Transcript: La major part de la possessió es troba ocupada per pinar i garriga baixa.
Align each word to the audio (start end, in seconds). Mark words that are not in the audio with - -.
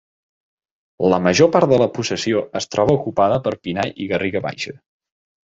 La 1.13 1.19
major 1.25 1.49
part 1.57 1.69
de 1.73 1.79
la 1.83 1.89
possessió 1.99 2.41
es 2.63 2.69
troba 2.77 2.97
ocupada 3.01 3.39
per 3.49 3.55
pinar 3.69 3.89
i 4.07 4.11
garriga 4.15 4.47
baixa. 4.51 4.79